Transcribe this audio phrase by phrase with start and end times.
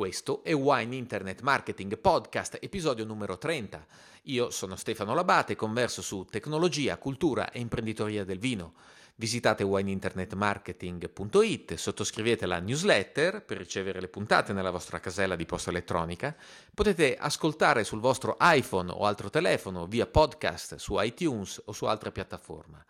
[0.00, 3.84] Questo è Wine Internet Marketing Podcast, episodio numero 30.
[4.22, 8.72] Io sono Stefano Labate converso su tecnologia, cultura e imprenditoria del vino.
[9.16, 16.34] Visitate wineinternetmarketing.it, sottoscrivete la newsletter per ricevere le puntate nella vostra casella di posta elettronica.
[16.72, 22.10] Potete ascoltare sul vostro iPhone o altro telefono via podcast su iTunes o su altre
[22.10, 22.86] piattaforme.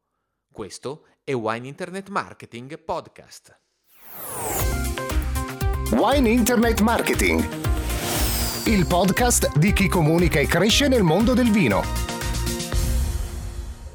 [0.50, 3.58] Questo è Wine Internet Marketing Podcast.
[5.92, 7.40] Wine Internet Marketing,
[8.66, 12.15] il podcast di chi comunica e cresce nel mondo del vino.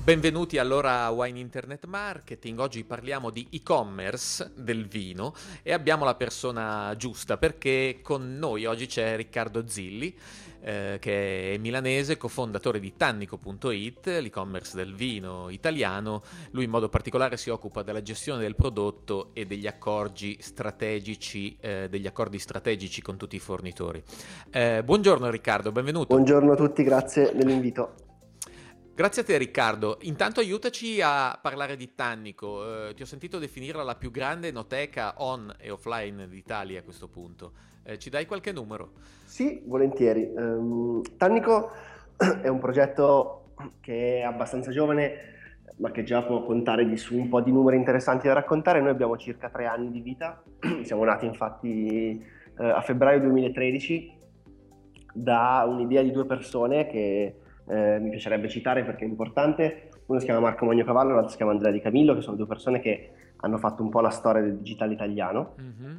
[0.03, 2.57] Benvenuti allora a Wine Internet Marketing.
[2.57, 8.88] Oggi parliamo di e-commerce del vino e abbiamo la persona giusta perché con noi oggi
[8.88, 10.17] c'è Riccardo Zilli,
[10.61, 16.23] eh, che è milanese, cofondatore di Tannico.it, l'e-commerce del vino italiano.
[16.49, 21.88] Lui in modo particolare si occupa della gestione del prodotto e degli accordi strategici, eh,
[21.91, 24.02] degli accordi strategici con tutti i fornitori.
[24.49, 26.08] Eh, buongiorno Riccardo, benvenuto.
[26.08, 28.09] Buongiorno a tutti, grazie dell'invito.
[29.02, 29.97] Grazie a te Riccardo.
[30.02, 32.89] Intanto aiutaci a parlare di Tannico.
[32.89, 37.08] Eh, ti ho sentito definirla la più grande enoteca on e offline d'Italia a questo
[37.08, 37.53] punto.
[37.83, 38.91] Eh, ci dai qualche numero?
[39.25, 40.31] Sì, volentieri.
[40.35, 41.71] Um, Tannico
[42.43, 45.13] è un progetto che è abbastanza giovane,
[45.77, 48.81] ma che già può contare di su un po' di numeri interessanti da raccontare.
[48.81, 50.43] Noi abbiamo circa tre anni di vita.
[50.83, 52.23] Siamo nati infatti
[52.59, 54.19] eh, a febbraio 2013
[55.11, 57.41] da un'idea di due persone che
[57.72, 59.89] eh, mi piacerebbe citare perché è importante.
[60.08, 62.81] Uno si chiama Marco Magnocavallo, l'altro si chiama Andrea Di Camillo, che sono due persone
[62.81, 65.55] che hanno fatto un po' la storia del digitale italiano.
[65.61, 65.95] Mm-hmm.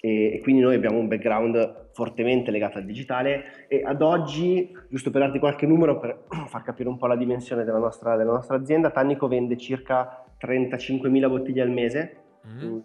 [0.00, 5.10] E, e, quindi noi abbiamo un background fortemente legato al digitale e ad oggi, giusto
[5.10, 8.56] per darti qualche numero per far capire un po' la dimensione della nostra, della nostra
[8.56, 12.78] azienda, Tannico vende circa 35.000 bottiglie al mese mm-hmm.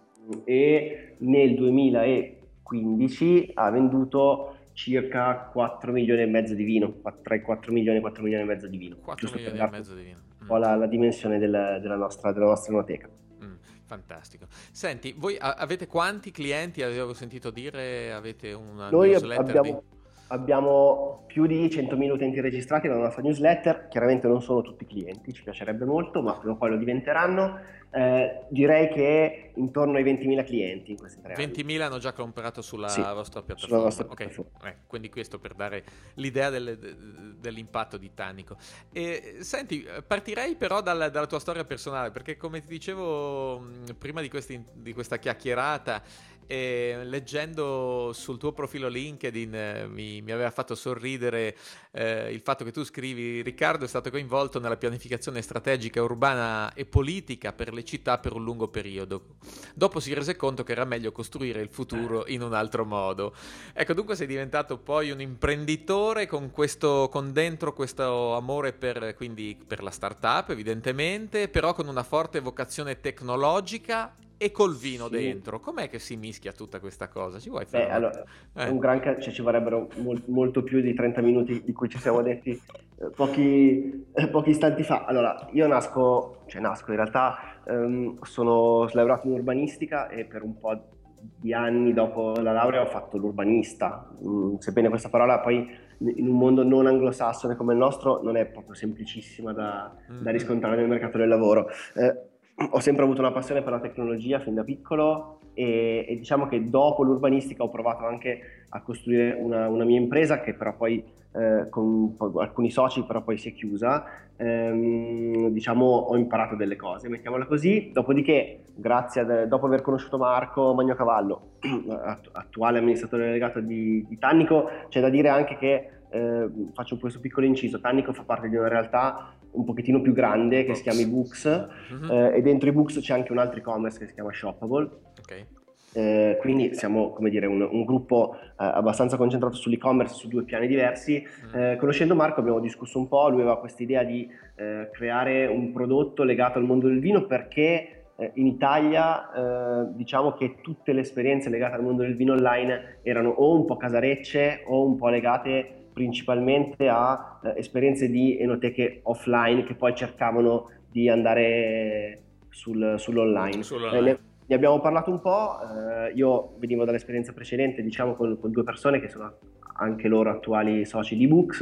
[0.43, 7.73] e nel 2015 ha venduto circa 4 milioni e mezzo di vino, tra i 4
[7.73, 8.97] milioni e 4 milioni e mezzo di vino.
[8.97, 10.19] 4 milioni e mezzo di vino.
[10.39, 13.09] Un po' la, la dimensione del, della, nostra, della nostra enoteca.
[13.43, 13.55] Mm,
[13.85, 14.45] fantastico.
[14.71, 19.96] Senti, voi avete quanti clienti, avevo sentito dire, avete una Noi newsletter abbiamo, di...
[20.27, 25.43] abbiamo più di 100.000 utenti registrati nella nostra newsletter, chiaramente non sono tutti clienti, ci
[25.43, 30.91] piacerebbe molto, ma prima o poi lo diventeranno eh, direi che intorno ai 20.000 clienti
[30.91, 33.65] in questi tre 20.000 hanno già comprato sulla sì, vostra piattaforma.
[33.65, 34.27] Sulla vostra okay.
[34.27, 34.69] piattaforma.
[34.69, 35.83] Eh, quindi questo per dare
[36.15, 38.57] l'idea del, dell'impatto di Tannico.
[38.91, 43.65] E, senti, partirei però dal, dalla tua storia personale, perché come ti dicevo
[43.97, 46.03] prima di, questi, di questa chiacchierata,
[46.47, 51.55] e leggendo sul tuo profilo LinkedIn eh, mi, mi, aveva fatto sorridere
[51.91, 56.85] eh, il fatto che tu scrivi Riccardo è stato coinvolto nella pianificazione strategica urbana e
[56.85, 59.35] politica per le città per un lungo periodo.
[59.75, 63.35] Dopo si rese conto che era meglio costruire il futuro in un altro modo.
[63.73, 69.57] Ecco, dunque sei diventato poi un imprenditore con, questo, con dentro questo amore per, quindi,
[69.67, 75.11] per la startup evidentemente, però con una forte vocazione tecnologica e col vino sì.
[75.11, 75.59] dentro.
[75.59, 77.39] Com'è che si mischia tutta questa cosa?
[77.39, 77.85] Ci vuoi fare?
[77.85, 78.23] Beh, allora,
[78.55, 78.69] eh.
[78.69, 81.97] un gran ca- cioè, ci vorrebbero mol- molto più di 30 minuti di cui ci
[81.97, 85.05] siamo detti eh, pochi, eh, pochi, istanti fa.
[85.05, 90.57] Allora, io nasco, cioè nasco in realtà, ehm, sono laureato in urbanistica e per un
[90.59, 94.07] po' di anni dopo la laurea ho fatto l'urbanista.
[94.25, 98.45] Mm, sebbene questa parola poi in un mondo non anglosassone come il nostro non è
[98.45, 100.21] proprio semplicissima da, mm-hmm.
[100.21, 101.67] da riscontrare nel mercato del lavoro.
[101.95, 102.15] Eh,
[102.59, 106.69] ho sempre avuto una passione per la tecnologia fin da piccolo e, e diciamo che
[106.69, 111.03] dopo l'urbanistica ho provato anche a costruire una, una mia impresa che però poi
[111.33, 114.05] eh, con alcuni soci però poi si è chiusa.
[114.37, 117.91] Ehm, diciamo ho imparato delle cose, mettiamola così.
[117.93, 121.57] Dopodiché, grazie a, dopo aver conosciuto Marco Magnocavallo,
[122.33, 127.45] attuale amministratore delegato di, di Tannico, c'è da dire anche che eh, faccio questo piccolo
[127.45, 131.67] inciso, Tannico fa parte di una realtà un pochettino più grande che si chiama eBooks
[131.89, 132.11] uh-huh.
[132.11, 134.89] eh, e dentro eBooks c'è anche un altro e-commerce che si chiama Shoppable.
[135.19, 135.45] Okay.
[135.93, 140.67] Eh, quindi siamo come dire, un, un gruppo eh, abbastanza concentrato sull'e-commerce su due piani
[140.67, 141.25] diversi.
[141.51, 141.75] Uh-huh.
[141.77, 146.23] conoscendo Marco abbiamo discusso un po', lui aveva questa idea di eh, creare un prodotto
[146.23, 151.75] legato al mondo del vino perché eh, in Italia diciamo che tutte le esperienze legate
[151.75, 156.87] al mondo del vino online erano o un po' casarecce o un po' legate principalmente
[156.87, 163.63] a eh, esperienze di enoteche offline che poi cercavano di andare sul, sull'online.
[163.63, 163.97] sull'online.
[163.97, 168.51] Eh, ne, ne, abbiamo parlato un po', eh, io venivo dall'esperienza precedente diciamo con, con
[168.51, 169.33] due persone che sono
[169.79, 171.61] anche loro attuali soci di Books,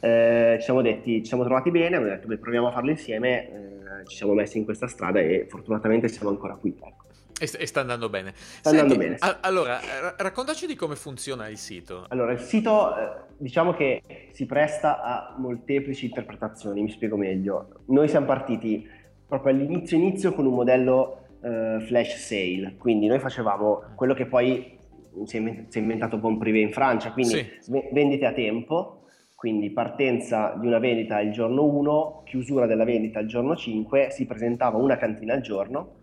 [0.00, 3.48] eh, ci siamo detti, ci siamo trovati bene, abbiamo detto beh, proviamo a farlo insieme,
[3.50, 6.74] eh, ci siamo messi in questa strada e fortunatamente siamo ancora qui.
[6.82, 7.03] Ecco.
[7.40, 8.32] E, e, sta andando bene.
[8.34, 9.16] Sta Senti, andando bene.
[9.18, 9.80] A, allora,
[10.16, 12.06] raccontaci di come funziona il sito.
[12.08, 14.02] Allora, il sito eh, diciamo che
[14.32, 17.82] si presta a molteplici interpretazioni, mi spiego meglio.
[17.86, 18.86] Noi siamo partiti
[19.26, 24.78] proprio all'inizio inizio con un modello eh, flash sale, quindi noi facevamo quello che poi
[25.24, 27.72] si è inventato Bon Privé in Francia, quindi sì.
[27.92, 33.28] vendite a tempo, quindi partenza di una vendita il giorno 1, chiusura della vendita il
[33.28, 36.02] giorno 5, si presentava una cantina al giorno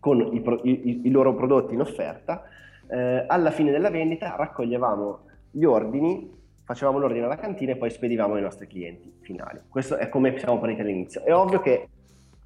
[0.00, 2.44] con i, i, i loro prodotti in offerta,
[2.88, 8.34] eh, alla fine della vendita raccoglievamo gli ordini, facevamo l'ordine alla cantina e poi spedivamo
[8.34, 9.60] ai nostri clienti finali.
[9.68, 11.24] Questo è come siamo partiti all'inizio.
[11.24, 11.88] È ovvio che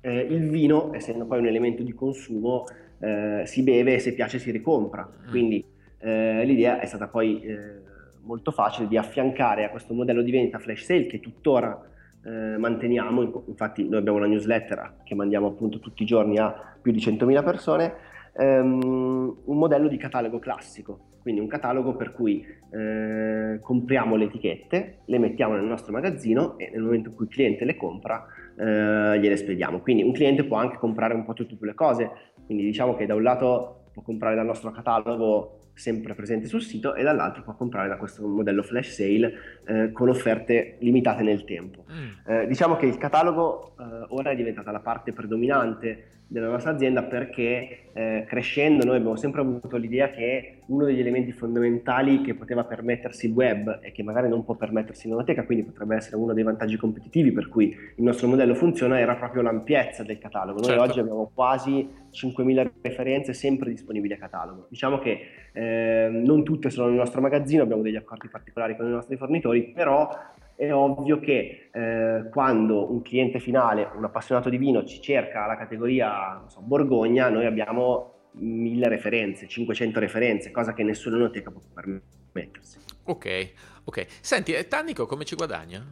[0.01, 2.65] eh, il vino, essendo poi un elemento di consumo,
[2.99, 5.09] eh, si beve e se piace si ricompra.
[5.09, 5.31] Mm.
[5.31, 5.65] Quindi
[5.99, 7.81] eh, l'idea è stata poi eh,
[8.23, 11.91] molto facile di affiancare a questo modello di vendita flash sale che tuttora
[12.25, 16.93] eh, manteniamo, infatti noi abbiamo una newsletter che mandiamo appunto tutti i giorni a più
[16.93, 17.95] di 100.000 persone,
[18.37, 24.99] ehm, un modello di catalogo classico, quindi un catalogo per cui eh, compriamo le etichette,
[25.05, 28.25] le mettiamo nel nostro magazzino e nel momento in cui il cliente le compra
[28.57, 29.81] eh, gliele spediamo.
[29.81, 32.11] Quindi un cliente può anche comprare un po' tutte le cose,
[32.45, 36.95] quindi diciamo che da un lato può comprare dal nostro catalogo sempre presente sul sito
[36.95, 39.35] e dall'altro può comprare da questo modello flash sale
[39.67, 41.85] eh, con offerte limitate nel tempo.
[41.91, 42.31] Mm.
[42.31, 47.03] Eh, diciamo che il catalogo eh, ora è diventata la parte predominante della nostra azienda
[47.03, 52.65] perché eh, crescendo noi abbiamo sempre avuto l'idea che uno degli elementi fondamentali che poteva
[52.65, 56.43] permettersi il web e che magari non può permettersi l'onoteca, quindi potrebbe essere uno dei
[56.43, 60.61] vantaggi competitivi per cui il nostro modello funziona, era proprio l'ampiezza del catalogo.
[60.61, 60.83] Noi certo.
[60.83, 64.67] oggi abbiamo quasi 5.000 referenze sempre disponibili a catalogo.
[64.71, 65.21] Diciamo che
[65.53, 69.73] eh, non tutte sono nel nostro magazzino, abbiamo degli accordi particolari con i nostri fornitori,
[69.75, 70.09] però
[70.55, 75.57] è ovvio che eh, quando un cliente finale, un appassionato di vino, ci cerca la
[75.57, 82.79] categoria so, Borgogna, noi abbiamo mille referenze, 500 referenze, cosa che nessuna enoteca può permettersi.
[83.05, 83.53] Ok,
[83.85, 84.07] ok.
[84.21, 85.85] Senti, Tannico come ci guadagna?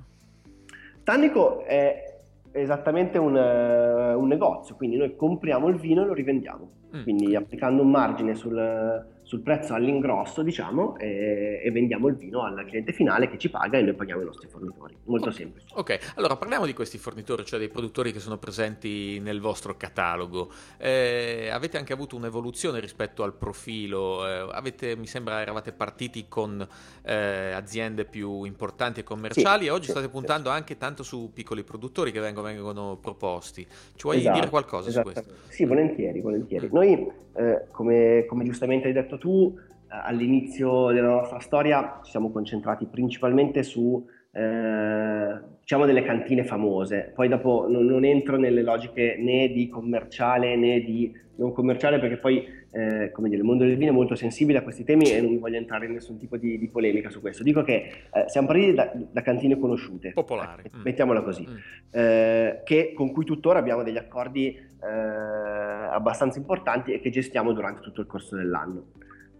[1.02, 2.18] Tannico è
[2.52, 7.02] esattamente un, uh, un negozio, quindi noi compriamo il vino e lo rivendiamo, mm.
[7.02, 12.64] quindi applicando un margine sul sul prezzo all'ingrosso, diciamo, e, e, vendiamo il vino al
[12.66, 14.96] cliente finale che ci paga e noi paghiamo i nostri fornitori.
[15.04, 15.38] Molto okay.
[15.38, 15.66] semplice.
[15.74, 20.50] Ok, allora parliamo di questi fornitori, cioè dei produttori che sono presenti nel vostro catalogo.
[20.78, 26.66] Eh, avete anche avuto un'evoluzione rispetto al profilo, eh, avete, mi sembra eravate partiti con
[27.02, 30.56] eh, aziende più importanti e commerciali sì, e oggi sì, state puntando sì.
[30.56, 33.64] anche tanto su piccoli produttori che vengono, vengono proposti.
[33.64, 35.24] Ci vuoi esatto, dire qualcosa su questo?
[35.46, 36.68] Sì, volentieri, volentieri.
[36.72, 42.32] Noi, eh, come, come giustamente hai detto tu, eh, all'inizio della nostra storia ci siamo
[42.32, 47.12] concentrati principalmente su eh, diciamo delle cantine famose.
[47.14, 52.18] Poi dopo non, non, entro nelle logiche né di commerciale né di non commerciale perché
[52.18, 55.20] poi eh, come dire, il mondo del vino è molto sensibile a questi temi e
[55.20, 57.42] non voglio entrare in nessun tipo di, di polemica su questo.
[57.42, 57.74] Dico che
[58.12, 61.56] eh, siamo partiti da, da, cantine conosciute, popolari, eh, mettiamola così, mm.
[61.90, 68.00] Eh, che, con cui tuttora abbiamo degli accordi abbastanza importanti e che gestiamo durante tutto
[68.00, 68.92] il corso dell'anno.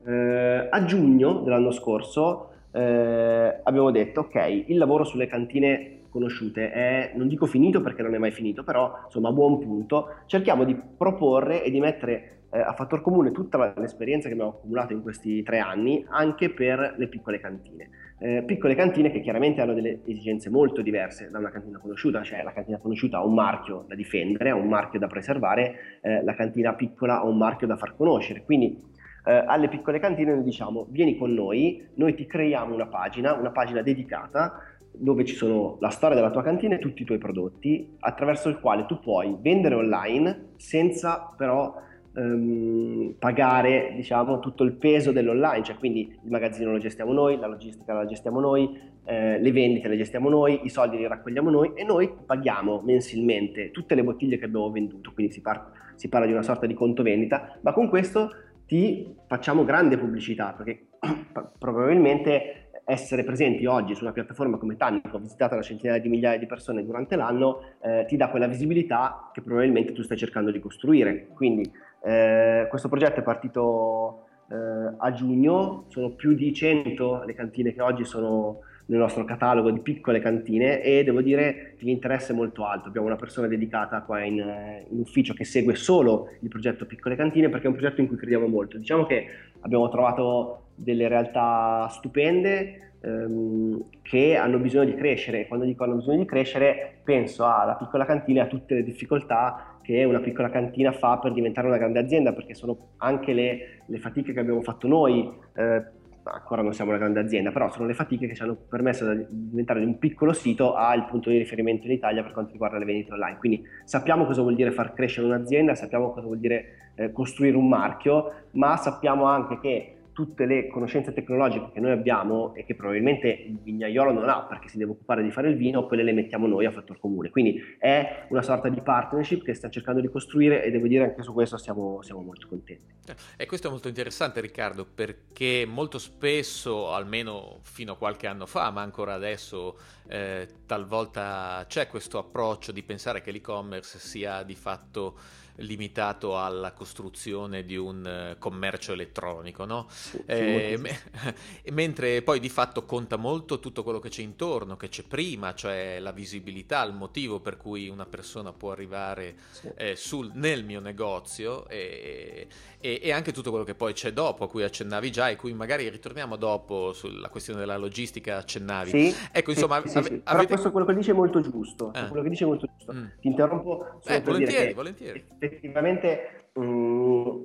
[0.07, 7.13] Eh, a giugno dell'anno scorso eh, abbiamo detto ok, il lavoro sulle cantine conosciute è,
[7.15, 10.75] non dico finito perché non è mai finito, però insomma a buon punto, cerchiamo di
[10.75, 15.43] proporre e di mettere eh, a fattor comune tutta l'esperienza che abbiamo accumulato in questi
[15.43, 17.91] tre anni anche per le piccole cantine.
[18.19, 22.43] Eh, piccole cantine che chiaramente hanno delle esigenze molto diverse da una cantina conosciuta, cioè
[22.43, 26.35] la cantina conosciuta ha un marchio da difendere, ha un marchio da preservare, eh, la
[26.35, 28.79] cantina piccola ha un marchio da far conoscere, quindi
[29.25, 33.51] eh, alle piccole cantine noi diciamo vieni con noi, noi ti creiamo una pagina, una
[33.51, 34.61] pagina dedicata
[34.93, 38.59] dove ci sono la storia della tua cantina e tutti i tuoi prodotti, attraverso il
[38.61, 41.75] quale tu puoi vendere online senza però
[42.15, 47.47] ehm, pagare diciamo, tutto il peso dell'online, cioè quindi il magazzino lo gestiamo noi, la
[47.47, 51.73] logistica la gestiamo noi, eh, le vendite le gestiamo noi, i soldi li raccogliamo noi
[51.75, 56.27] e noi paghiamo mensilmente tutte le bottiglie che abbiamo venduto, quindi si, par- si parla
[56.27, 58.31] di una sorta di conto vendita, ma con questo
[58.71, 60.91] ti facciamo grande pubblicità perché
[61.59, 66.47] probabilmente essere presenti oggi su una piattaforma come Tannico, visitata da centinaia di migliaia di
[66.47, 71.27] persone durante l'anno, eh, ti dà quella visibilità che probabilmente tu stai cercando di costruire.
[71.35, 71.69] Quindi
[72.05, 77.83] eh, questo progetto è partito eh, a giugno, sono più di 100 le cantine che
[77.83, 78.61] oggi sono
[78.91, 82.89] nel nostro catalogo di piccole cantine e devo dire che l'interesse è molto alto.
[82.89, 87.49] Abbiamo una persona dedicata qua in, in, ufficio che segue solo il progetto Piccole Cantine
[87.49, 88.79] perché è un progetto in cui crediamo molto.
[88.79, 89.27] Diciamo che
[89.61, 95.97] abbiamo trovato delle realtà stupende ehm, che hanno bisogno di crescere e quando dico hanno
[95.97, 100.51] bisogno di crescere penso alla piccola cantina e a tutte le difficoltà che una piccola
[100.51, 104.63] cantina fa per diventare una grande azienda perché sono anche le, le fatiche che abbiamo
[104.63, 105.99] fatto noi eh,
[106.33, 109.27] ancora non siamo una grande azienda, però sono le fatiche che ci hanno permesso di
[109.29, 113.13] diventare un piccolo sito al punto di riferimento in Italia per quanto riguarda le vendite
[113.13, 113.39] online.
[113.39, 117.69] Quindi sappiamo cosa vuol dire far crescere un'azienda, sappiamo cosa vuol dire eh, costruire un
[117.69, 123.29] marchio, ma sappiamo anche che tutte le conoscenze tecnologiche che noi abbiamo e che probabilmente
[123.29, 126.47] il vignaiolo non ha perché si deve occupare di fare il vino, quelle le mettiamo
[126.47, 127.31] noi a fattor comune.
[127.31, 131.23] Quindi è una sorta di partnership che stiamo cercando di costruire e devo dire anche
[131.23, 132.99] su questo siamo, siamo molto contenti.
[133.37, 138.71] E questo è molto interessante Riccardo perché molto spesso, almeno fino a qualche anno fa,
[138.71, 145.17] ma ancora adesso, eh, talvolta c'è questo approccio di pensare che l'e-commerce sia di fatto
[145.57, 149.87] limitato alla costruzione di un eh, commercio elettronico, no?
[149.89, 150.99] Sì, eh, me-
[151.73, 155.99] mentre poi di fatto conta molto tutto quello che c'è intorno, che c'è prima, cioè
[156.01, 159.71] la visibilità, il motivo per cui una persona può arrivare sì.
[159.77, 162.47] eh, sul, nel mio negozio e,
[162.81, 165.53] e, e, anche tutto quello che poi c'è dopo, a cui accennavi già e cui
[165.53, 168.91] magari ritorniamo dopo sulla questione della logistica accennavi.
[168.91, 170.23] Sì, ecco, insomma, ave- avete...
[170.25, 172.07] Però questo quello che dice è molto giusto, eh.
[172.09, 172.93] quello che dice è molto giusto.
[172.93, 173.05] Mm.
[173.21, 177.43] Ti interrompo solo eh, volentieri, volentieri effettivamente mh, mm,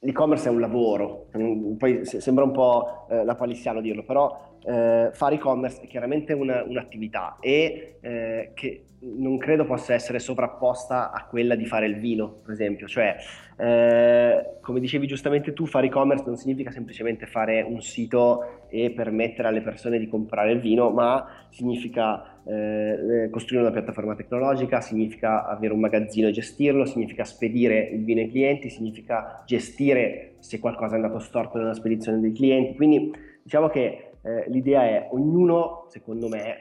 [0.00, 1.28] l'e-commerce è un lavoro,
[1.76, 6.62] poi sembra un po' eh, la palissiano dirlo, però eh, fare e-commerce è chiaramente una,
[6.62, 12.40] un'attività e eh, che non credo possa essere sovrapposta a quella di fare il vino,
[12.42, 12.88] per esempio.
[12.88, 13.16] Cioè,
[13.56, 19.48] eh, come dicevi giustamente tu, fare e-commerce non significa semplicemente fare un sito e permettere
[19.48, 25.74] alle persone di comprare il vino, ma significa eh, costruire una piattaforma tecnologica, significa avere
[25.74, 30.96] un magazzino e gestirlo, significa spedire il vino ai clienti, significa gestire se qualcosa è
[30.96, 32.74] andato storto nella spedizione dei clienti.
[32.74, 33.12] Quindi
[33.42, 36.56] diciamo che eh, l'idea è ognuno, secondo me,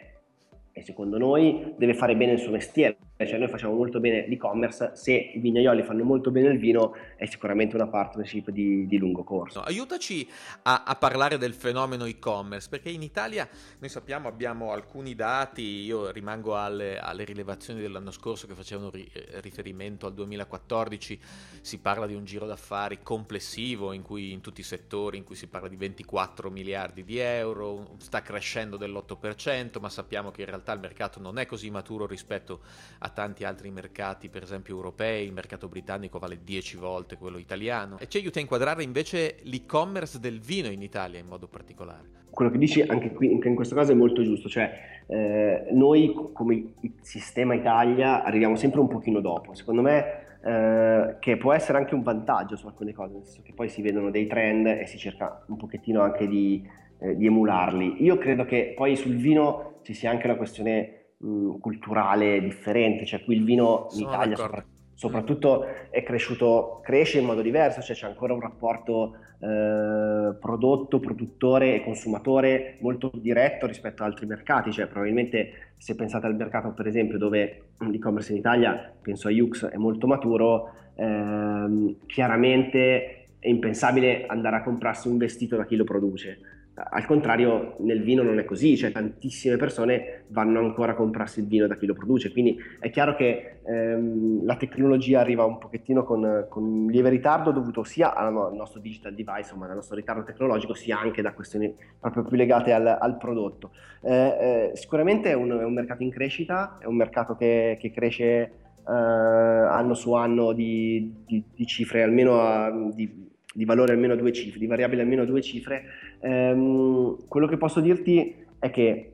[0.74, 4.91] e secondo noi deve fare bene il suo mestiere, cioè noi facciamo molto bene l'e-commerce,
[4.93, 9.24] se i vignaioli fanno molto bene il vino è sicuramente una partnership di, di lungo
[9.24, 9.62] corso.
[9.62, 10.27] Aiutaci
[10.63, 13.47] a, a, parlare del fenomeno e-commerce, perché in Italia
[13.79, 19.09] noi sappiamo abbiamo alcuni dati, io rimango alle, alle rilevazioni dell'anno scorso che facevano ri,
[19.41, 21.19] riferimento al 2014,
[21.62, 25.36] si parla di un giro d'affari complessivo in cui in tutti i settori, in cui
[25.36, 30.71] si parla di 24 miliardi di euro, sta crescendo dell'8%, ma sappiamo che in realtà
[30.74, 32.62] il mercato non è così maturo rispetto
[33.00, 37.37] a a tanti altri mercati, per esempio europei, il mercato britannico vale 10 volte quello
[37.37, 42.15] italiano e ci aiuta a inquadrare invece l'e-commerce del vino in Italia in modo particolare.
[42.29, 44.71] Quello che dici anche, qui, anche in questo caso è molto giusto, cioè
[45.07, 51.53] eh, noi come sistema Italia arriviamo sempre un pochino dopo, secondo me eh, che può
[51.53, 54.67] essere anche un vantaggio su alcune cose, nel senso che poi si vedono dei trend
[54.67, 56.63] e si cerca un pochettino anche di,
[56.99, 58.03] eh, di emularli.
[58.03, 63.24] Io credo che poi sul vino ci sia anche una questione mh, culturale differente, cioè
[63.24, 68.07] qui il vino in Italia sopra, soprattutto è cresciuto, cresce in modo diverso, cioè c'è
[68.07, 74.88] ancora un rapporto eh, prodotto, produttore e consumatore molto diretto rispetto ad altri mercati, cioè
[74.88, 79.77] probabilmente se pensate al mercato per esempio dove l'e-commerce in Italia, penso a Yux, è
[79.77, 86.56] molto maturo, ehm, chiaramente è impensabile andare a comprarsi un vestito da chi lo produce
[86.77, 91.48] al contrario, nel vino non è così, cioè tantissime persone vanno ancora a comprarsi il
[91.48, 96.03] vino da chi lo produce, quindi è chiaro che ehm, la tecnologia arriva un pochettino
[96.03, 100.75] con, con, lieve ritardo dovuto sia al nostro digital device, insomma al nostro ritardo tecnologico,
[100.75, 103.72] sia anche da questioni proprio più legate al, al prodotto.
[104.01, 107.89] Eh, eh, sicuramente è un, è un, mercato in crescita, è un mercato che, che
[107.89, 108.51] cresce eh,
[108.86, 113.25] anno su anno di, di, di cifre almeno a, di,
[113.57, 115.84] di valore almeno due cifre, di variabile almeno due cifre,
[116.19, 119.13] ehm, quello che posso dirti è che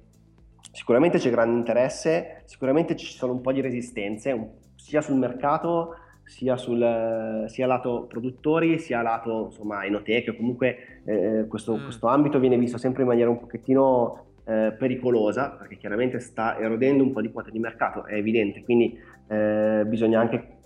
[0.72, 6.58] sicuramente c'è grande interesse, sicuramente ci sono un po' di resistenze, sia sul mercato, sia
[6.58, 11.84] sul sia lato produttori, sia lato insomma enoteche, comunque eh, questo, mm.
[11.84, 17.04] questo, ambito viene visto sempre in maniera un pochettino eh, pericolosa, perché chiaramente sta erodendo
[17.04, 20.63] un po' di quote di mercato, è evidente, quindi eh, bisogna anche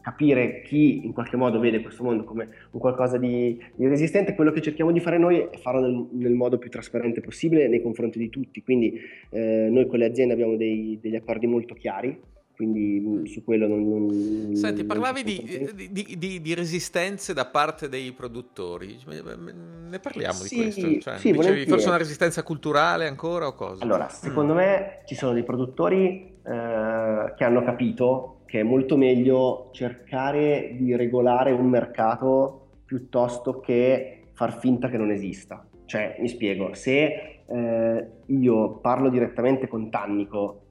[0.00, 4.52] capire chi in qualche modo vede questo mondo come un qualcosa di, di resistente, quello
[4.52, 8.18] che cerchiamo di fare noi è farlo nel, nel, modo più trasparente possibile nei confronti
[8.18, 8.98] di tutti, quindi
[9.30, 13.68] eh, noi con le aziende abbiamo dei, degli accordi molto chiari quindi mm, su quello
[13.68, 13.88] non...
[13.88, 20.56] non Senti, parlavi di, di, di, di, resistenze da parte dei produttori, ne parliamo sì,
[20.56, 20.98] di questo?
[20.98, 23.84] Cioè, sì, dicevi, forse una resistenza culturale ancora o cosa?
[23.84, 24.56] Allora, secondo mm.
[24.56, 30.96] me ci sono dei produttori eh, che hanno capito che è molto meglio cercare di
[30.96, 35.68] regolare un mercato piuttosto che far finta che non esista.
[35.84, 40.62] Cioè, mi spiego, se eh, io parlo direttamente con Tannico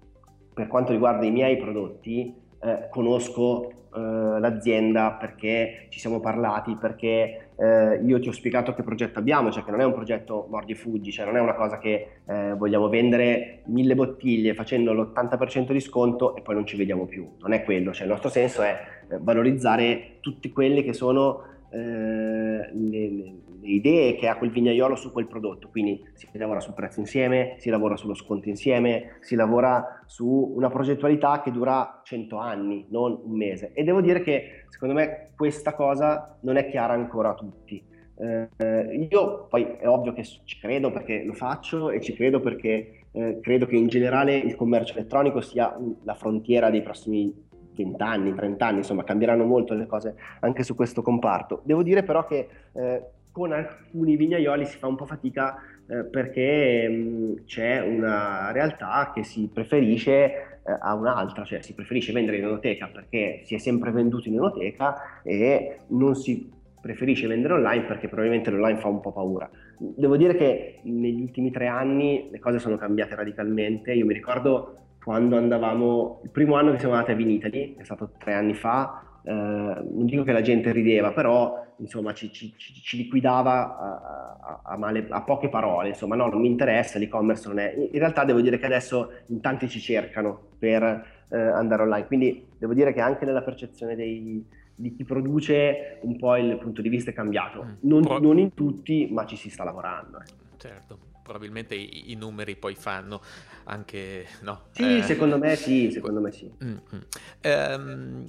[0.55, 7.49] per quanto riguarda i miei prodotti, eh, conosco eh, l'azienda perché ci siamo parlati, perché
[7.55, 10.73] eh, io ti ho spiegato che progetto abbiamo, cioè che non è un progetto mordi
[10.73, 15.71] e fuggi, cioè non è una cosa che eh, vogliamo vendere mille bottiglie facendo l'80%
[15.71, 17.27] di sconto e poi non ci vediamo più.
[17.39, 18.77] Non è quello, cioè il nostro senso è
[19.09, 23.33] eh, valorizzare tutti quelli che sono eh, le, le,
[23.67, 25.69] le, idee che ha quel vignaiolo su quel prodotto.
[25.69, 30.69] Quindi si lavora sul prezzo insieme, si lavora sullo sconto insieme, si lavora su una
[30.69, 33.71] progettualità che dura 100 anni, non un mese.
[33.73, 37.83] E devo dire che secondo me questa cosa non è chiara ancora a tutti.
[38.19, 43.03] Eh, io poi è ovvio che ci credo perché lo faccio e ci credo perché
[43.11, 47.45] eh, credo che in generale il commercio elettronico sia la frontiera dei prossimi
[47.75, 51.61] 20 anni, 30 anni, insomma cambieranno molto le cose anche su questo comparto.
[51.63, 53.03] Devo dire però che eh,
[53.37, 59.11] con alcuni vignaioli si fa un po' fatica eh, perché mh, mm, c'è una realtà
[59.13, 63.59] che si preferisce eh, a un'altra, cioè si preferisce vendere in enoteca perché si è
[63.59, 66.51] sempre venduto in enoteca e non si
[66.81, 69.47] preferisce vendere online perché probabilmente l'online fa un po' paura.
[69.77, 73.93] Devo dire che negli ultimi tre anni le cose sono cambiate radicalmente.
[73.93, 78.13] Io mi ricordo quando andavamo, il primo anno che siamo andati a Vinitaly, è stato
[78.17, 82.95] tre anni fa, eh, non dico che la gente rideva, però insomma ci, ci, ci
[82.95, 87.59] liquidava a, a, a, male, a, poche parole, insomma no, non mi interessa, l'e-commerce non
[87.59, 87.73] è...
[87.75, 92.47] In realtà devo dire che adesso in tanti ci cercano per eh, andare online, quindi
[92.57, 96.87] devo dire che anche nella percezione dei, di chi produce un po' il punto di
[96.87, 97.73] vista è cambiato, mm.
[97.81, 100.19] non, non in tutti, ma ci si sta lavorando.
[100.19, 100.45] Eh.
[100.55, 103.21] Certo probabilmente i, i, numeri poi fanno
[103.65, 104.67] anche no?
[104.71, 106.49] Sì, eh, secondo me sì, secondo me sì.
[106.63, 107.01] Mm-hmm.
[107.43, 108.25] Um,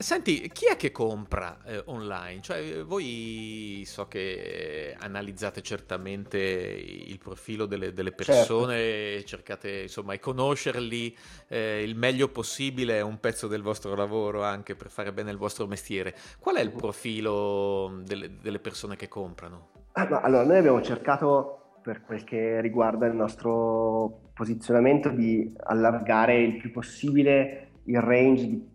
[0.00, 2.40] Senti, chi è che compra eh, online?
[2.40, 8.32] Cioè, voi so che analizzate certamente il profilo delle, delle certo.
[8.32, 9.26] persone, certo.
[9.26, 11.14] cercate insomma di conoscerli
[11.48, 15.36] eh, il meglio possibile, è un pezzo del vostro lavoro anche per fare bene il
[15.36, 16.14] vostro mestiere.
[16.38, 19.68] Qual è il profilo delle, delle persone che comprano?
[19.92, 26.56] Ah, allora, noi abbiamo cercato per quel che riguarda il nostro posizionamento di allargare il
[26.56, 28.69] più possibile il range di,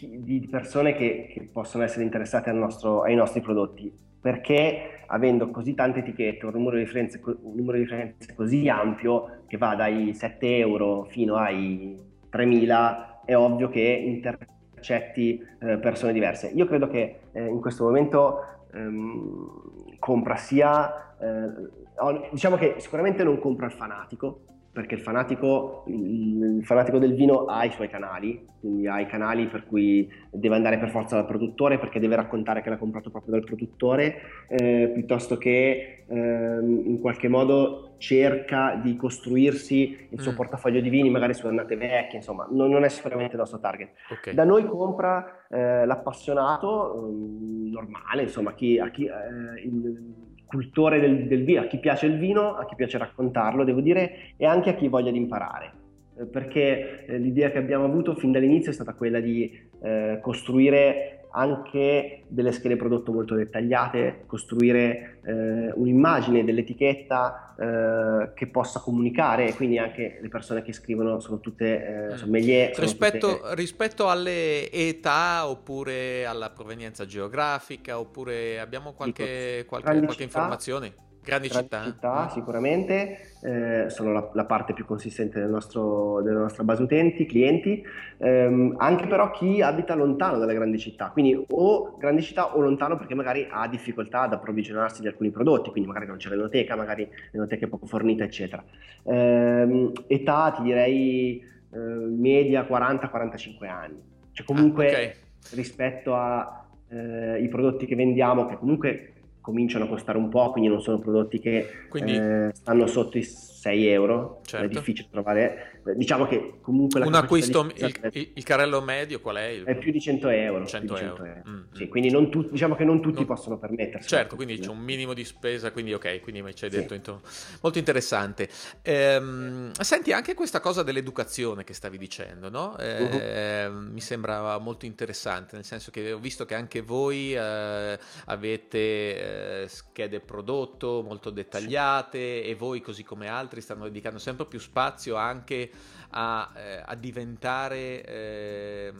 [0.00, 6.00] di persone che, che, possono essere interessate nostro, ai nostri prodotti perché avendo così tante
[6.00, 11.36] etichette, un numero, un numero di differenze così ampio che va dai 7 euro fino
[11.36, 16.48] ai 3000 è ovvio che intercetti eh, persone diverse.
[16.48, 18.40] Io credo che eh, in questo momento
[18.72, 26.60] ehm, compra sia eh, diciamo che sicuramente non compro il fanatico, perché il fanatico, il
[26.62, 30.78] fanatico, del vino ha i suoi canali, quindi ha i canali per cui deve andare
[30.78, 35.36] per forza dal produttore perché deve raccontare che l'ha comprato proprio dal produttore, eh, piuttosto
[35.36, 40.36] che eh, in qualche modo cerca di costruirsi il suo mm.
[40.36, 43.90] portafoglio di vini, magari su annate vecchie, insomma, non, non è sicuramente il nostro target.
[44.12, 44.34] Okay.
[44.34, 51.26] Da noi compra eh, l'appassionato mm, normale, insomma, chi, a chi, eh, il, cultore del,
[51.28, 54.70] del, vino, a chi piace il vino, a chi piace raccontarlo, devo dire, e anche
[54.70, 55.72] a chi voglia di imparare.
[56.18, 61.17] Eh, perché eh, l'idea che abbiamo avuto fin dall'inizio è stata quella di eh, costruire
[61.30, 69.78] anche delle schede prodotto molto dettagliate, costruire eh, un'immagine dell'etichetta eh, che possa comunicare, quindi
[69.78, 72.74] anche le persone che scrivono sono tutte eh, sommelier.
[72.74, 73.54] Sono rispetto, tutte...
[73.54, 81.06] rispetto, alle età oppure alla provenienza geografica, oppure abbiamo qualche, qualche, qualche informazione?
[81.28, 81.84] Grandi, grandi città.
[81.84, 82.28] città mm.
[82.28, 87.84] sicuramente, eh, sono la, la, parte più consistente del nostro, della nostra base utenti, clienti,
[88.16, 92.96] ehm, anche però chi abita lontano dalle grandi città, quindi o grandi città o lontano
[92.96, 97.06] perché magari ha difficoltà ad approvvigionarsi di alcuni prodotti, quindi magari non c'è l'enoteca, magari
[97.32, 98.64] l'enoteca è poco fornita, eccetera.
[99.04, 104.00] Ehm, età ti direi eh, media 40-45 anni,
[104.32, 105.12] cioè comunque ah, okay.
[105.52, 110.80] rispetto ai eh, prodotti che vendiamo, che comunque cominciano a costare un po', quindi non
[110.80, 112.14] sono prodotti che quindi...
[112.14, 114.66] eh, stanno sotto i 6 euro, certo.
[114.66, 117.84] è difficile trovare, diciamo che comunque la Un acquisto, di...
[118.12, 119.46] il, il, carrello medio qual è?
[119.46, 119.64] Il...
[119.64, 120.64] È più di 100 euro.
[120.64, 121.24] 100 di 100 euro.
[121.24, 121.50] euro.
[121.50, 121.88] Mm, sì, mm.
[121.88, 123.26] quindi non tu, diciamo che non tutti non...
[123.26, 124.08] possono permettersi.
[124.08, 126.94] Certo, quindi c'è un minimo di spesa, quindi ok, quindi ci hai detto sì.
[126.94, 127.22] intorno.
[127.62, 128.48] molto interessante.
[128.82, 132.76] Ehm, senti, anche questa cosa dell'educazione che stavi dicendo, no?
[132.78, 133.90] Eh, uh-huh.
[133.90, 139.68] Mi sembra molto interessante, nel senso che ho visto che anche voi eh, avete eh,
[139.68, 145.16] schede prodotto molto dettagliate e voi, così come altri, altri stanno dedicando sempre più spazio
[145.16, 145.70] anche
[146.10, 148.92] a, eh, a diventare eh,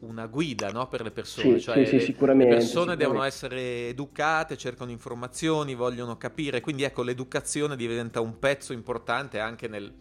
[0.00, 1.58] una guida no, per le persone.
[1.58, 3.04] Sì, cioè, sì, sì, sicuramente, le persone sicuramente.
[3.04, 6.60] devono essere educate, cercano informazioni, vogliono capire.
[6.60, 9.92] Quindi ecco, l'educazione diventa un pezzo importante anche nel,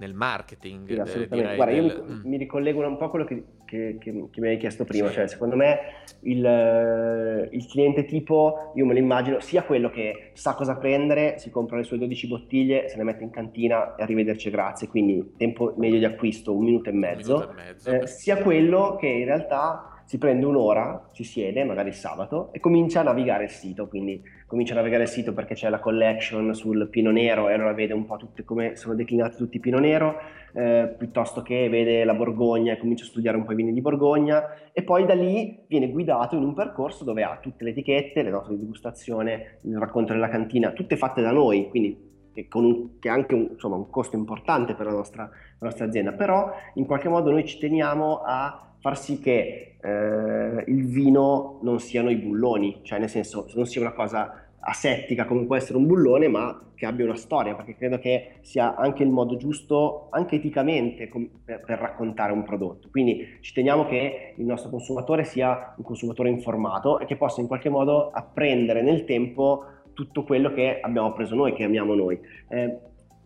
[0.00, 0.86] nel marketing.
[0.86, 1.54] Sì, assolutamente.
[1.54, 2.04] Guarda, io del...
[2.06, 2.20] mi, mm.
[2.24, 5.14] mi, ricollego un po' a quello che, che, che, che mi hai chiesto prima, sì.
[5.14, 5.78] cioè secondo me
[6.22, 11.38] il, eh, il, cliente tipo, io me lo immagino, sia quello che sa cosa prendere,
[11.38, 15.34] si compra le sue 12 bottiglie, se le mette in cantina e arrivederci grazie, quindi
[15.36, 19.06] tempo medio di acquisto un minuto e mezzo, minuto e mezzo eh, sia quello che
[19.06, 23.86] in realtà si prende un'ora, si siede, magari sabato, e comincia a navigare il sito,
[23.86, 27.72] quindi comincia a navigare il sito perché c'è la collection sul Pino Nero e allora
[27.74, 30.16] vede un po' tutte come sono declinati tutti i Pino Nero,
[30.52, 33.80] eh, piuttosto che vede la Borgogna e comincia a studiare un po' i vini di
[33.80, 34.72] Borgogna.
[34.72, 38.30] E poi da lì viene guidato in un percorso dove ha tutte le etichette, le
[38.30, 43.08] note di degustazione, il racconto della cantina, tutte fatte da noi, quindi che, un, che
[43.08, 46.84] ha anche un, insomma, un, costo importante per la nostra, la nostra azienda, però in
[46.84, 52.16] qualche modo noi ci teniamo a far sì che eh, il vino non siano i
[52.16, 56.70] bulloni, cioè nel senso non sia una cosa asettica come può essere un bullone, ma
[56.74, 61.10] che abbia una storia, perché credo che sia anche il modo giusto, anche eticamente,
[61.44, 62.88] per, per, raccontare un prodotto.
[62.90, 67.46] Quindi ci teniamo che il nostro consumatore sia un consumatore informato e che possa in
[67.46, 72.18] qualche modo apprendere nel tempo tutto quello che abbiamo preso noi, che amiamo noi.
[72.48, 72.78] Eh,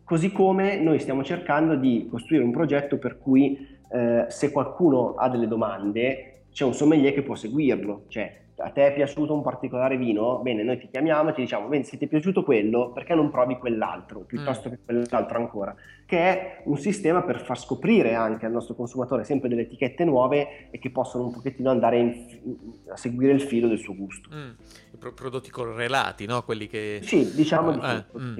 [0.02, 5.28] così come noi stiamo cercando di costruire un progetto per cui eh, se qualcuno ha
[5.28, 9.96] delle domande, c'è un sommelier che può seguirlo, cioè a te è piaciuto un particolare
[9.96, 10.38] vino?
[10.38, 13.30] Bene, noi ti chiamiamo e ti diciamo, bene, se ti è piaciuto quello, perché non
[13.30, 14.72] provi quell'altro, piuttosto mm.
[14.72, 15.74] che quell'altro ancora?
[16.06, 20.70] Che è un sistema per far scoprire anche al nostro consumatore sempre delle etichette nuove
[20.70, 24.28] e che possono un pochettino andare in, a seguire il filo del suo gusto.
[24.32, 24.50] Mm
[25.12, 26.42] prodotti correlati, no?
[26.42, 27.00] Quelli che...
[27.02, 28.38] Sì, diciamo di eh, sì, mm, mm,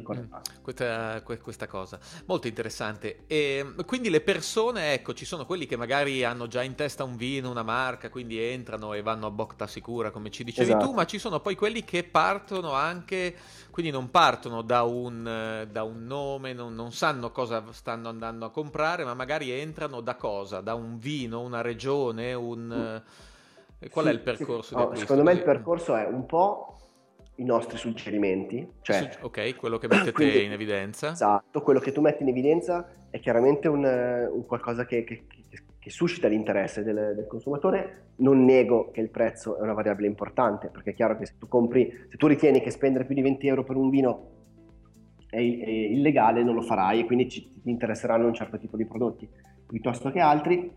[0.63, 1.99] questa, questa, cosa.
[2.27, 3.25] Molto interessante.
[3.27, 7.17] E quindi le persone, ecco, ci sono quelli che magari hanno già in testa un
[7.17, 10.87] vino, una marca, quindi entrano e vanno a botta sicura, come ci dicevi esatto.
[10.87, 13.35] tu, ma ci sono poi quelli che partono anche,
[13.71, 18.51] quindi non partono da un, da un nome, non, non sanno cosa stanno andando a
[18.51, 20.61] comprare, ma magari entrano da cosa?
[20.61, 23.03] Da un vino, una regione, un...
[23.03, 23.33] Mm
[23.85, 24.63] e qual sì, è il percorso?
[24.63, 24.75] Sì.
[24.75, 26.79] No, secondo me il percorso è un po'
[27.35, 28.67] i nostri suggerimenti.
[28.81, 31.11] Cioè, ok, quello che mettete quindi, in evidenza.
[31.11, 35.63] Esatto, quello che tu metti in evidenza è chiaramente un, un qualcosa che, che, che,
[35.91, 38.13] suscita l'interesse del, del, consumatore.
[38.17, 41.49] Non nego che il prezzo è una variabile importante, perché è chiaro che se tu
[41.49, 44.31] compri, se tu ritieni che spendere più di 20 euro per un vino
[45.29, 48.87] è, è illegale, non lo farai e quindi ci, ti interesseranno un certo tipo di
[48.87, 49.29] prodotti
[49.67, 50.71] piuttosto che altri.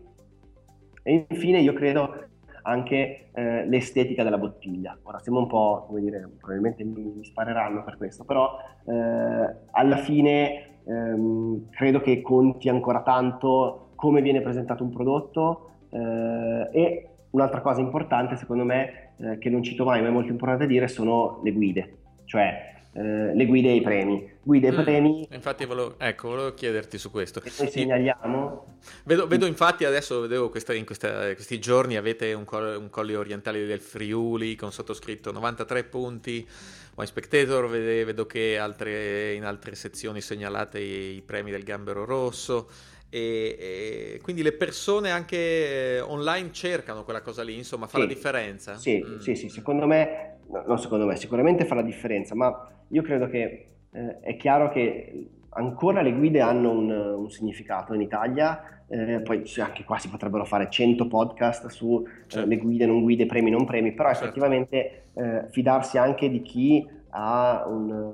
[1.02, 2.26] E infine io credo
[2.62, 4.98] anche eh, l'estetica della bottiglia.
[5.02, 9.96] Ora siamo un po', come dire, probabilmente mi, mi spareranno per questo, però eh, alla
[9.98, 17.60] fine ehm, credo che conti ancora tanto come viene presentato un prodotto eh, e un'altra
[17.60, 21.40] cosa importante secondo me eh, che non cito mai ma è molto importante dire sono
[21.42, 24.30] le guide, cioè eh, le guide e i premi.
[24.40, 25.28] Guide e mm, premi.
[25.30, 27.40] Infatti, volevo, ecco, volevo chiederti su questo.
[27.40, 28.64] Che noi segnaliamo.
[29.04, 33.66] Vedo, vedo infatti adesso, vedevo questa, in questa, questi giorni avete un, un colli orientali
[33.66, 36.48] del Friuli con sottoscritto 93 punti.
[36.94, 42.04] Wine Spectator, vedo, vedo che altre, in altre sezioni segnalate i, i premi del Gambero
[42.04, 42.68] Rosso.
[43.10, 48.02] E, e, quindi le persone anche eh, online cercano quella cosa lì, insomma, fa sì,
[48.02, 48.74] la differenza?
[48.76, 49.18] Sì, mm.
[49.18, 53.28] sì, sì, secondo me, no, non secondo me, sicuramente fa la differenza, ma io credo
[53.28, 59.20] che eh, è chiaro che ancora le guide hanno un, un significato in Italia, eh,
[59.20, 62.48] poi anche qua si potrebbero fare 100 podcast su eh, certo.
[62.48, 64.24] le guide, non guide, premi, non premi, però certo.
[64.24, 68.12] effettivamente eh, fidarsi anche di chi ha un,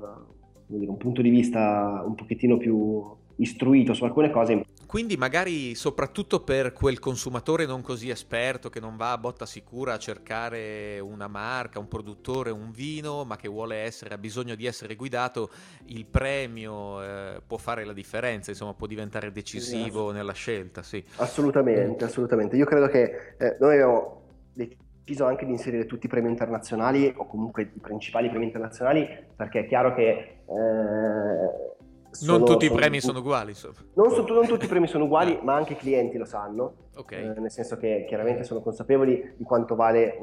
[0.67, 4.63] dire, un punto di vista un pochettino più istruito su alcune cose
[4.95, 9.91] quindi magari soprattutto per quel consumatore non così esperto che non va a botta sicura
[9.91, 14.65] a cercare una marca, un produttore, un vino, ma che vuole essere, ha bisogno di
[14.65, 15.49] essere guidato,
[15.87, 20.81] il premio eh, può fare la differenza, insomma può diventare decisivo nella scelta.
[20.81, 21.03] Sì.
[21.17, 22.55] Assolutamente, assolutamente.
[22.55, 24.21] Io credo che eh, noi abbiamo
[24.53, 29.05] deciso anche di inserire tutti i premi internazionali o comunque i principali premi internazionali
[29.35, 31.74] perché è chiaro che eh,
[32.15, 33.75] sono, non tutti i premi sono uguali, insomma.
[33.93, 36.83] Non, so, non tutti i premi sono uguali, ma anche i clienti lo sanno.
[36.95, 37.23] Okay.
[37.23, 40.17] Eh, nel senso che chiaramente sono consapevoli di quanto vale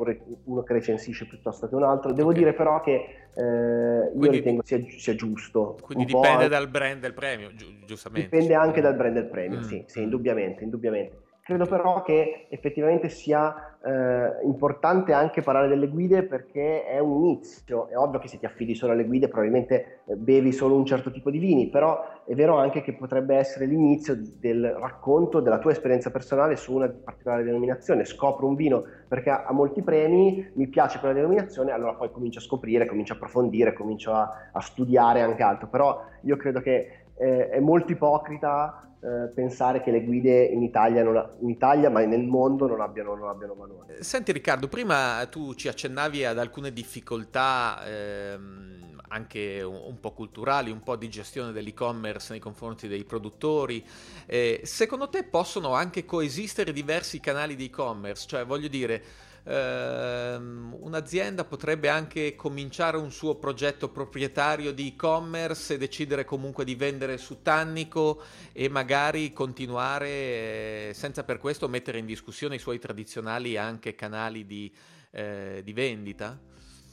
[0.44, 2.12] uno che recensisce piuttosto che un altro.
[2.12, 2.40] Devo okay.
[2.40, 2.92] dire però che
[3.34, 5.76] eh, io quindi, ritengo sia, sia, giusto.
[5.82, 8.28] Quindi dipende dal brand del premio, gi- giustamente.
[8.28, 9.62] Dipende anche dal brand del premio, mm.
[9.62, 11.30] sì, sì, indubbiamente, indubbiamente.
[11.44, 17.88] Credo però che effettivamente sia eh, importante anche parlare delle guide perché è un inizio.
[17.88, 21.10] È ovvio che se ti affidi solo alle guide probabilmente eh, bevi solo un certo
[21.10, 25.72] tipo di vini, però è vero anche che potrebbe essere l'inizio del racconto della tua
[25.72, 28.04] esperienza personale su una particolare denominazione.
[28.04, 32.42] Scopro un vino perché ha, molti premi, mi piace quella denominazione, allora poi comincio a
[32.42, 35.66] scoprire, comincio a approfondire, comincio a, a studiare anche altro.
[35.66, 41.02] Però io credo che eh, è molto ipocrita eh, pensare che le guide in Italia,
[41.02, 44.00] ha, in Italia, ma nel mondo non abbiano, non abbiano, valore.
[44.00, 50.70] Senti Riccardo, prima tu ci accennavi ad alcune difficoltà ehm, anche un, un, po' culturali,
[50.70, 53.84] un po' di gestione dell'e-commerce nei confronti dei produttori.
[54.24, 58.28] Eh, secondo te possono anche coesistere diversi canali di e-commerce?
[58.28, 59.02] Cioè voglio dire
[59.44, 66.74] ehm, un'azienda potrebbe anche cominciare un suo progetto proprietario di e-commerce e decidere comunque di
[66.74, 72.78] vendere su Tannico e magari continuare eh, senza per questo mettere in discussione i suoi
[72.78, 74.72] tradizionali anche canali di,
[75.10, 76.38] eh, di vendita?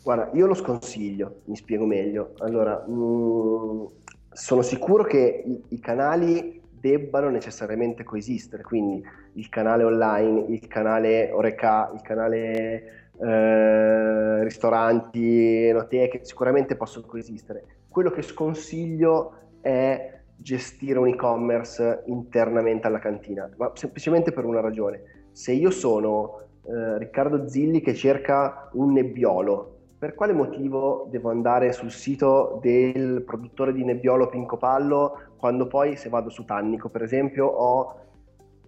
[0.02, 2.34] Guarda, io lo sconsiglio, mi spiego meglio.
[2.40, 3.86] Allora, mh, mm,
[4.32, 9.04] sono sicuro che i, i canali debbano necessariamente coesistere, quindi
[9.40, 17.64] il canale online, il canale Oreca, il canale eh, ristoranti, enoteche, sicuramente possono coesistere.
[17.88, 25.28] Quello che sconsiglio è gestire un e-commerce internamente alla cantina, ma semplicemente per una ragione.
[25.32, 31.72] Se io sono eh, Riccardo Zilli che cerca un nebbiolo, per quale motivo devo andare
[31.72, 37.04] sul sito del produttore di nebbiolo Pinco Pallo quando poi se vado su Tannico per
[37.04, 38.09] esempio ho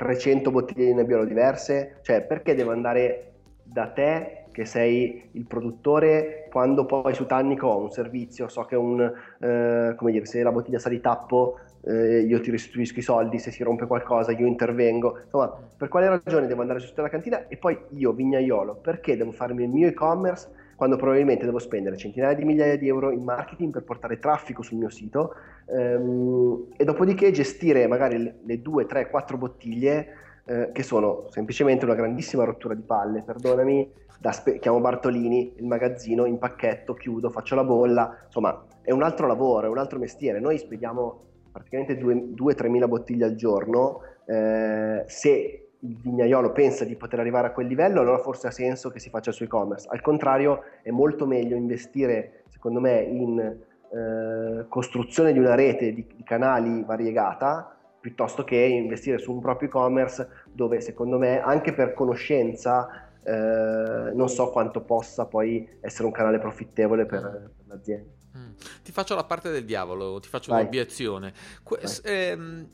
[0.01, 6.47] 300 bottiglie di nebbiolo diverse, cioè perché devo andare da te che sei il produttore
[6.49, 10.51] quando poi su Tannico ho un servizio, so che un, eh, come dire, se la
[10.51, 14.47] bottiglia sa di tappo eh, io ti restituisco i soldi, se si rompe qualcosa io
[14.47, 17.47] intervengo, insomma per quale ragione devo andare su tutta la cantina?
[17.47, 20.49] E poi io vignaiolo, perché devo farmi il mio e-commerce
[20.81, 24.79] quando probabilmente devo spendere centinaia di migliaia di euro in marketing per portare traffico sul
[24.79, 25.35] mio sito
[25.67, 30.07] ehm, e dopodiché gestire magari le, le due, tre, quattro bottiglie
[30.43, 33.93] eh, che sono semplicemente una grandissima rottura di palle, perdonami,
[34.31, 39.27] spe- chiamo Bartolini, il magazzino, in pacchetto, chiudo, faccio la bolla, insomma è un altro
[39.27, 45.70] lavoro, è un altro mestiere, noi spediamo praticamente 2-3 mila bottiglie al giorno, eh, se
[45.81, 49.09] il vignaiolo pensa di poter arrivare a quel livello, allora forse ha senso che si
[49.09, 49.87] faccia su e-commerce.
[49.89, 56.05] Al contrario, è molto meglio investire, secondo me, in eh, costruzione di una rete di,
[56.15, 61.93] di, canali variegata piuttosto che investire su un proprio e-commerce dove, secondo me, anche per
[61.93, 68.09] conoscenza, eh, non so quanto possa poi essere un canale profittevole per, per l'azienda.
[68.37, 68.51] Mm.
[68.83, 70.61] Ti faccio la parte del diavolo, ti faccio Vai.
[70.61, 71.33] un'obiezione.
[71.63, 72.69] Que- ehm,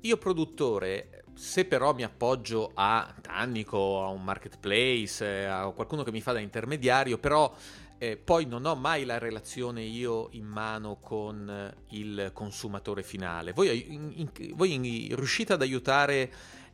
[0.00, 6.20] io produttore se però mi appoggio a Tannico, a un marketplace, a qualcuno che mi
[6.20, 7.52] fa da intermediario, però
[7.98, 13.52] eh, poi non ho mai la relazione io in mano con eh, il consumatore finale.
[13.52, 16.30] Voi, in, in, voi in, riuscite ad aiutare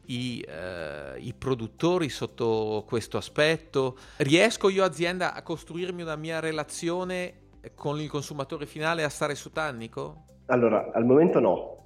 [0.07, 3.99] i, eh, i, produttori sotto questo aspetto?
[4.17, 9.51] Riesco io azienda a costruirmi una mia relazione con il consumatore finale a stare su
[9.53, 10.25] Tannico?
[10.47, 11.78] Allora, al momento no,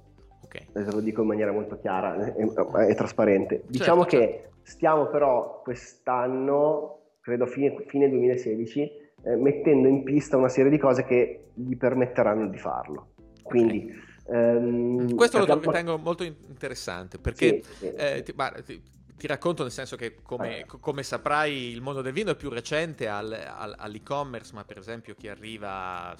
[0.53, 0.67] Okay.
[0.85, 2.47] Te lo dico in maniera molto chiara e,
[2.87, 3.55] e trasparente.
[3.55, 4.17] Certo, diciamo certo.
[4.17, 8.81] che stiamo però quest'anno, credo fine, fine 2016,
[9.25, 13.13] eh, mettendo in pista una serie di cose che gli permetteranno di farlo.
[13.41, 13.89] Quindi...
[13.89, 14.11] Okay.
[14.25, 17.93] Ehm, Questo lo ritengo molto interessante perché sì, sì.
[17.93, 18.81] Eh, ti, ma, ti,
[19.17, 23.07] ti, racconto nel senso che come, come, saprai il mondo del vino è più recente
[23.07, 26.15] al, al, all'e-commerce, ma per esempio chi arriva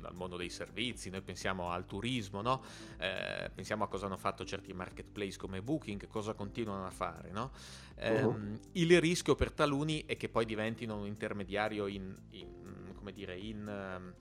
[0.00, 2.62] dal mondo dei servizi, noi pensiamo al turismo, no?
[2.98, 7.30] eh, pensiamo a cosa hanno fatto certi marketplace come Booking, cosa continuano a fare.
[7.30, 7.50] No?
[7.96, 8.58] Eh, uh-huh.
[8.72, 13.66] Il rischio per taluni è che poi diventino un intermediario in, in come dire, in,
[13.66, 14.14] um,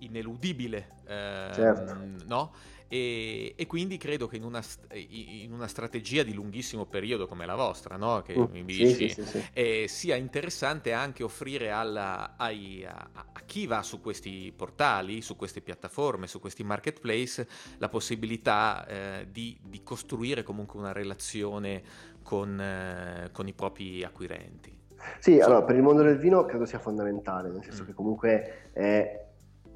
[0.00, 1.96] ineludibile, eh, certo.
[2.26, 2.52] no?
[2.92, 4.60] E, e, quindi credo che in una,
[4.94, 8.20] in una, strategia di lunghissimo periodo come la vostra, no?
[8.22, 13.08] che uh, mi dici, sì, sì, sì, eh, sia interessante anche offrire alla, ai, a,
[13.12, 17.46] a, chi va su questi portali, su queste piattaforme, su questi marketplace,
[17.78, 21.82] la possibilità eh, di, di, costruire comunque una relazione
[22.24, 24.76] con, eh, con i propri acquirenti.
[25.20, 27.86] Sì, allora per il mondo del vino credo sia fondamentale, nel senso mm.
[27.86, 29.28] che comunque è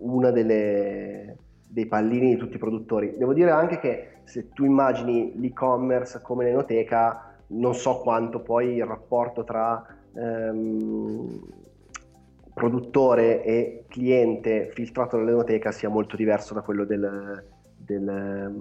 [0.04, 1.36] una delle
[1.74, 3.16] dei pallini di tutti i produttori.
[3.18, 8.84] Devo dire anche che se tu immagini l'e-commerce come l'enoteca, non so quanto poi il
[8.84, 11.40] rapporto tra ehm,
[12.54, 17.44] produttore e cliente filtrato dall'enoteca sia molto diverso da quello del,
[17.76, 18.54] del,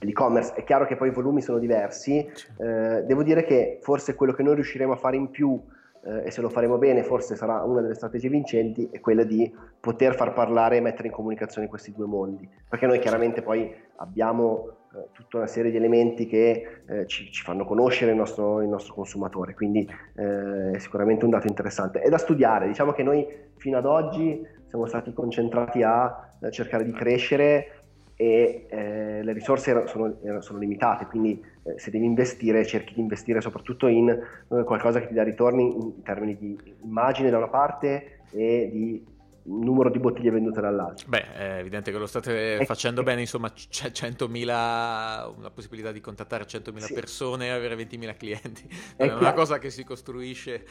[0.00, 0.54] dell'e-commerce.
[0.54, 4.42] È chiaro che poi i volumi sono diversi, eh, devo dire che forse quello che
[4.42, 5.62] noi riusciremo a fare in più
[6.04, 9.52] eh, e se lo faremo bene forse sarà una delle strategie vincenti, è quella di
[9.80, 14.80] poter far parlare e mettere in comunicazione questi due mondi, perché noi chiaramente poi abbiamo
[14.94, 18.68] eh, tutta una serie di elementi che eh, ci, ci, fanno conoscere il nostro, il
[18.68, 22.00] nostro consumatore, quindi eh, è sicuramente un dato interessante.
[22.00, 26.84] È da studiare, diciamo che noi fino ad oggi siamo stati concentrati a eh, cercare
[26.84, 27.81] di crescere
[28.16, 33.40] e eh, le risorse sono, sono limitate, quindi eh, se devi investire cerchi di investire
[33.40, 38.20] soprattutto in eh, qualcosa che ti dà ritorni in termini di immagine da una parte
[38.30, 39.10] e di
[39.44, 41.08] numero di bottiglie vendute dall'altro.
[41.08, 46.00] Beh, è evidente che lo state e facendo bene, insomma c'è 100.000, una possibilità di
[46.00, 46.94] contattare 100.000 sì.
[46.94, 50.64] persone e avere 20.000 clienti, è, è una cosa che si costruisce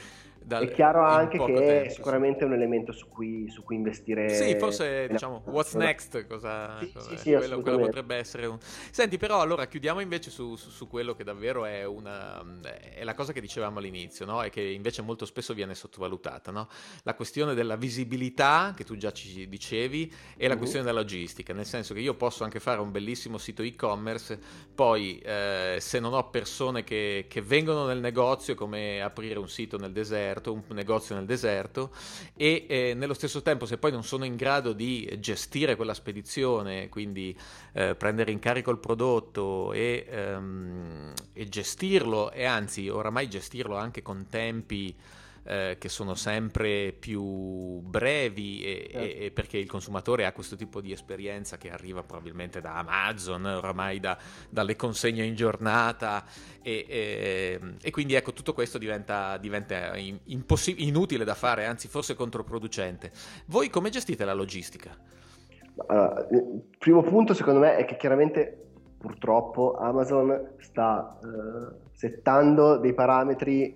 [0.43, 2.45] dal, È chiaro anche che tempo, è sicuramente sì.
[2.45, 4.29] un elemento su cui, su cui investire.
[4.29, 8.57] Sì, forse diciamo, what's next, cosa, sì, cosa sì, quello, quello, potrebbe essere un...
[8.59, 12.43] Senti, però allora chiudiamo invece su, su, su quello che davvero è, una,
[12.93, 14.41] è la cosa che dicevamo all'inizio, no?
[14.43, 16.67] e che invece molto spesso viene sottovalutata, no?
[17.03, 20.59] la questione della visibilità, che tu già ci dicevi, e la uh-huh.
[20.59, 24.39] questione della logistica, nel senso che io posso anche fare un bellissimo sito e-commerce,
[24.73, 29.77] poi eh, se non ho persone che, che vengono nel negozio, come aprire un sito
[29.77, 31.91] nel deserto, deserto, un negozio nel deserto
[32.35, 36.89] e eh, nello stesso tempo se poi non sono in grado di gestire quella spedizione,
[36.89, 37.37] quindi
[37.73, 44.01] eh, prendere in carico il prodotto e, ehm, e gestirlo e anzi oramai gestirlo anche
[44.01, 44.95] con tempi
[45.43, 48.97] eh, che sono sempre più brevi e, certo.
[48.97, 53.45] e, e perché il consumatore ha questo tipo di esperienza che arriva probabilmente da Amazon,
[53.45, 54.17] oramai da,
[54.49, 56.23] dalle consegne in giornata
[56.61, 63.11] e, e, quindi ecco tutto questo diventa, diventa impossi- inutile da fare, anzi forse controproducente.
[63.47, 64.95] Voi come gestite la logistica?
[65.73, 72.93] Uh, il primo punto secondo me è che chiaramente purtroppo Amazon sta uh, settando dei
[72.93, 73.75] parametri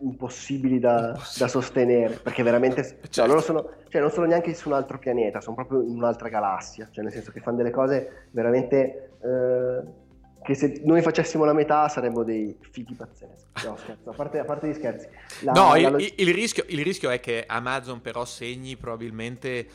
[0.00, 3.26] impossibili da, da, sostenere perché veramente certo.
[3.26, 6.28] no, non, sono, cioè, non sono neanche su un altro pianeta sono proprio in un'altra
[6.28, 10.04] galassia cioè nel senso che fanno delle cose veramente eh,
[10.42, 14.44] che se noi facessimo la metà saremmo dei fighi pazzeschi no scherzo a parte, a
[14.44, 15.08] parte gli scherzi
[15.40, 19.66] la, no la, il, il, rischio, il rischio è che Amazon però segni probabilmente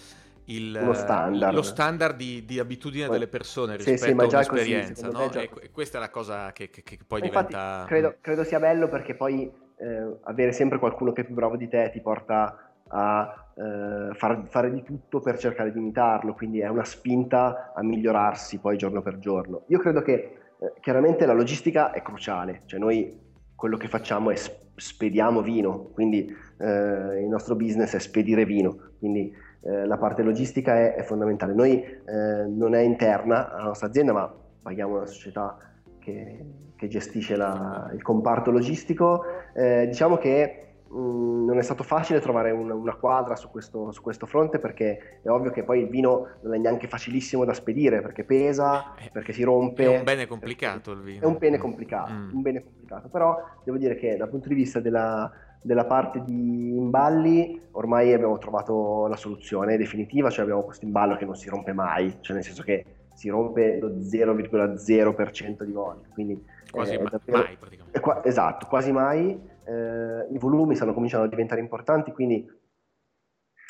[0.46, 4.24] il, lo standard, lo standard di, di, abitudine poi, delle persone rispetto sì, sì, a
[4.26, 5.08] un'esperienza.
[5.10, 5.60] Così, no?
[5.62, 7.86] e questa è la cosa che, che, che poi Infatti, diventa...
[7.88, 9.52] Credo, credo, sia bello perché poi
[9.82, 14.46] eh, avere sempre qualcuno che è più bravo di te ti porta a eh, far,
[14.48, 19.02] fare di tutto per cercare di imitarlo, quindi è una spinta a migliorarsi poi giorno
[19.02, 19.64] per giorno.
[19.68, 23.20] Io credo che eh, chiaramente la logistica è cruciale, cioè noi
[23.56, 24.36] quello che facciamo è
[24.76, 26.26] spediamo vino, quindi
[26.58, 31.54] eh, il nostro business è spedire vino, quindi eh, la parte logistica è, è fondamentale.
[31.54, 35.58] Noi eh, non è interna alla nostra azienda, ma paghiamo una società
[36.00, 36.46] che,
[36.82, 39.24] che gestisce la, il comparto logistico.
[39.54, 43.92] Eh, diciamo che mh, mm, non è stato facile trovare un, una quadra su questo,
[43.92, 47.54] su questo, fronte perché è ovvio che poi il vino non è neanche facilissimo da
[47.54, 49.84] spedire perché pesa, eh, perché si rompe.
[49.84, 51.22] È un bene complicato il vino.
[51.22, 52.34] È un bene complicato, mm.
[52.34, 53.08] un bene complicato.
[53.10, 58.40] però devo dire che dal punto di vista della, della parte di imballi ormai abbiamo
[58.40, 62.44] trovato la soluzione definitiva, cioè abbiamo questo imballo che non si rompe mai, cioè nel
[62.44, 68.00] senso che si rompe lo 0,0% di volte, quindi quasi eh, davvero, mai praticamente.
[68.00, 69.50] Qua, esatto, quasi mai.
[69.64, 72.46] Eh, I volumi stanno cominciando a diventare importanti, quindi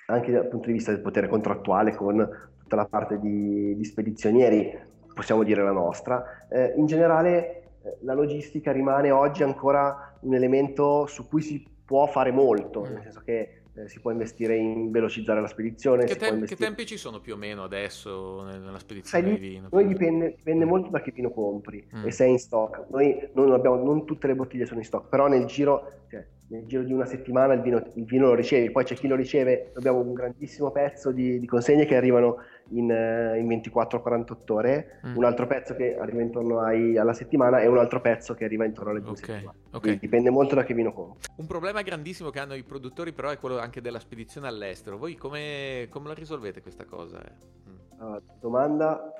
[0.07, 4.77] anche dal punto di vista del potere contrattuale con tutta la parte di, di spedizionieri,
[5.13, 6.47] possiamo dire la nostra.
[6.49, 12.05] Eh, in generale eh, la logistica rimane oggi ancora un elemento su cui si può
[12.07, 16.05] fare molto, nel senso che eh, si può investire in velocizzare la spedizione.
[16.05, 16.55] Che, te- investire...
[16.55, 19.69] che, tempi ci sono più o meno adesso nella spedizione Sai, di vino?
[19.71, 22.05] Noi dipende, dipende, molto da che vino compri mm.
[22.05, 22.89] e se è in stock.
[22.89, 26.65] Noi non, abbiamo, non tutte le bottiglie sono in stock, però nel giro, cioè, nel
[26.65, 29.71] giro di una settimana il vino, il vino, lo ricevi, poi c'è chi lo riceve,
[29.75, 32.37] abbiamo un grandissimo pezzo di, di consegne che arrivano
[32.71, 35.15] in, uh, in 24-48 ore, mm.
[35.15, 38.65] un altro pezzo che arriva intorno ai, alla settimana e un altro pezzo che arriva
[38.65, 39.25] intorno alle due okay.
[39.25, 39.57] settimane.
[39.71, 39.99] Okay.
[39.99, 41.27] dipende molto da che vino compri.
[41.35, 44.97] Un problema grandissimo che hanno i produttori però è quello anche della spedizione all'estero.
[44.97, 47.19] Voi come, come la risolvete questa cosa?
[47.19, 48.13] Mm.
[48.13, 49.13] Uh, domanda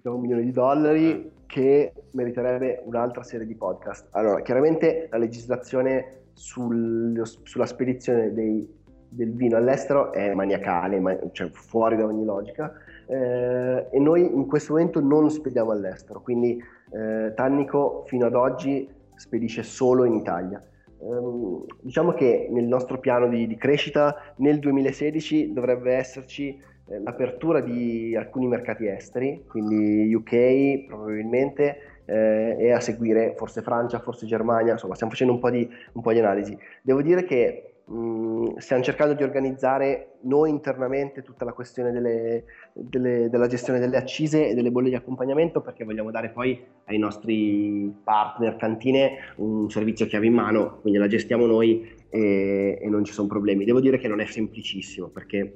[0.00, 1.30] da un milione di dollari eh.
[1.46, 4.08] che meriterebbe un'altra serie di podcast.
[4.12, 8.66] Allora, chiaramente la legislazione sul, sulla spedizione dei,
[9.12, 12.72] del vino all'estero è maniacale, ma, cioè fuori da ogni logica.
[13.06, 18.88] Eh, e noi in questo momento non spediamo all'estero, quindi eh, Tannico fino ad oggi
[19.14, 20.62] spedisce solo in Italia.
[20.98, 26.56] Um, diciamo che nel nostro piano di, di, crescita nel 2016 dovrebbe esserci
[26.86, 33.98] eh, l'apertura di alcuni mercati esteri, quindi UK probabilmente, eh, e a seguire forse Francia,
[33.98, 36.56] forse Germania, insomma stiamo facendo un po' di, un po di analisi.
[36.82, 43.28] Devo dire che mh, stiamo cercando di organizzare noi internamente tutta la questione delle, delle,
[43.28, 47.92] della gestione delle accise e delle bolle di accompagnamento perché vogliamo dare poi ai nostri
[48.02, 53.12] partner cantine un servizio chiave in mano, quindi la gestiamo noi e, e non ci
[53.12, 53.64] sono problemi.
[53.64, 55.52] Devo dire che non è semplicissimo perché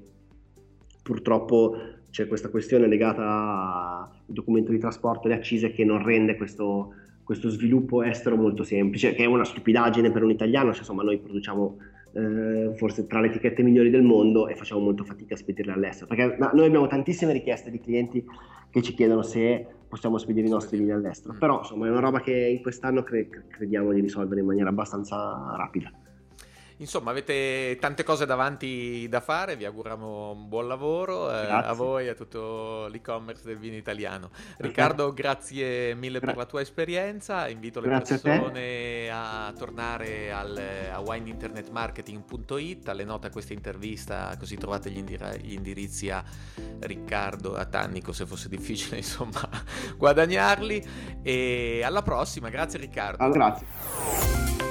[1.02, 1.76] purtroppo
[2.10, 6.94] c'è questa questione legata al documento di trasporto e le accise che non rende questo,
[7.22, 11.18] questo sviluppo estero molto semplice, che è una stupidaggine per un italiano, cioè, insomma noi
[11.18, 11.76] produciamo
[12.16, 16.06] eh, forse tra le etichette migliori del mondo e facciamo molto fatica a spedirle all'estero,
[16.06, 18.24] perché no, noi abbiamo tantissime richieste di clienti
[18.70, 22.20] che ci chiedono se possiamo spedire i nostri vini all'estero, però insomma è una roba
[22.20, 25.90] che in quest'anno cre- crediamo di risolvere in maniera abbastanza rapida.
[26.78, 32.06] Insomma, avete tante cose davanti da fare, vi auguriamo un buon lavoro eh, a voi
[32.06, 34.30] e a tutto l'e-commerce del vino italiano.
[34.58, 40.60] Riccardo, grazie mille per la tua esperienza, invito le grazie persone a, a, tornare al,
[40.92, 46.22] a wineinternetmarketing.it, alle note a questa intervista, così trovate gli, indir- gli indirizzi a
[46.80, 49.48] Riccardo, a Tannico, se fosse difficile insomma
[49.96, 50.84] guadagnarli.
[51.22, 53.22] E alla prossima, grazie Riccardo.
[53.22, 54.65] Ah, grazie.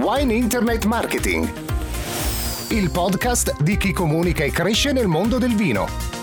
[0.00, 1.52] Wine Internet Marketing,
[2.68, 6.17] il podcast di chi comunica e cresce nel mondo del vino.